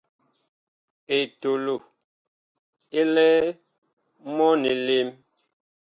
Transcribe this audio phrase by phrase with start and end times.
[1.17, 1.75] Etolo
[2.99, 3.27] ɛ lɛ
[4.35, 5.09] mɔɔn elem.